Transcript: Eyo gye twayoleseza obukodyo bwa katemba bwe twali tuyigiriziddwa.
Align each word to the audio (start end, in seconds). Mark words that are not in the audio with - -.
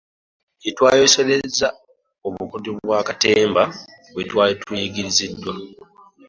Eyo 0.03 0.59
gye 0.61 0.71
twayoleseza 0.77 1.67
obukodyo 2.27 2.71
bwa 2.77 2.99
katemba 3.07 3.63
bwe 4.13 4.23
twali 4.29 4.53
tuyigiriziddwa. 4.65 5.53